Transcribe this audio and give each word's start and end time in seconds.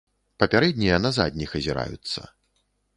Папярэднія 0.43 0.97
на 1.05 1.13
задніх 1.19 1.49
азіраюцца. 1.63 2.19